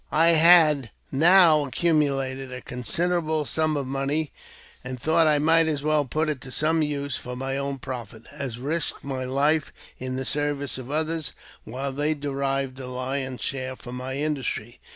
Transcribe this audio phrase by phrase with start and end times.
[0.11, 4.31] 1HAD now accumulated a considerable sum of money,
[4.83, 8.23] and thought I might as well put it to some use for my own profit,
[8.31, 11.33] as risk my life in the service of others,
[11.65, 14.79] while they derived the lion's share from my industry.